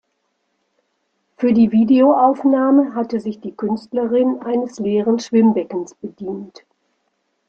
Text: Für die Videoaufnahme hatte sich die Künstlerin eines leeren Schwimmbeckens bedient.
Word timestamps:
Für 1.37 1.53
die 1.53 1.71
Videoaufnahme 1.71 2.95
hatte 2.95 3.19
sich 3.19 3.39
die 3.39 3.51
Künstlerin 3.51 4.39
eines 4.41 4.79
leeren 4.79 5.19
Schwimmbeckens 5.19 5.93
bedient. 5.93 6.65